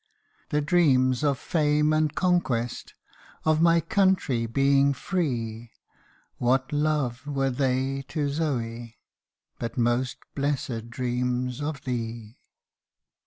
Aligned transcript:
The 0.49 0.61
dreams 0.61 1.23
of 1.23 1.37
fame 1.37 1.93
and 1.93 2.15
conquest, 2.15 2.95
Of 3.45 3.61
my 3.61 3.79
country 3.79 4.47
being 4.47 4.93
free; 4.93 5.73
What 6.39 6.73
love 6.73 7.27
were 7.27 7.51
they 7.51 8.01
to 8.07 8.27
Zoe, 8.31 8.97
But 9.59 9.77
most 9.77 10.17
blessed 10.35 10.89
dreams 10.89 11.61
of 11.61 11.83
thee 11.83 12.39